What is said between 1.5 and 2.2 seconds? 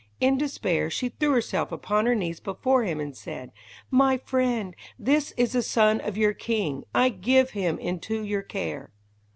upon her